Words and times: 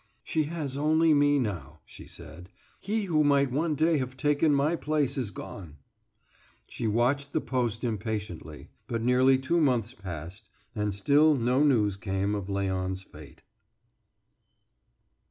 "She 0.23 0.45
has 0.45 0.77
only 0.77 1.13
me 1.13 1.37
now," 1.37 1.81
she 1.85 2.07
said. 2.07 2.49
"He 2.79 3.03
who 3.03 3.23
might 3.23 3.51
one 3.51 3.75
day 3.75 3.99
have 3.99 4.17
taken 4.17 4.51
my 4.51 4.75
place 4.75 5.15
is 5.15 5.29
gone." 5.29 5.77
She 6.67 6.87
watched 6.87 7.33
the 7.33 7.39
post 7.39 7.83
impatiently, 7.83 8.69
but 8.87 9.03
nearly 9.03 9.37
two 9.37 9.61
months 9.61 9.93
passed, 9.93 10.49
and 10.73 10.91
still 10.95 11.35
no 11.35 11.61
news 11.63 11.97
came 11.97 12.33
of 12.33 12.47
Léon's 12.47 13.03
fate. 13.03 13.43